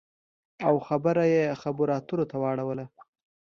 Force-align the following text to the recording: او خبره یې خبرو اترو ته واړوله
او 0.67 0.75
خبره 0.87 1.23
یې 1.33 1.45
خبرو 1.61 1.91
اترو 1.97 2.25
ته 2.29 2.35
واړوله 2.41 2.85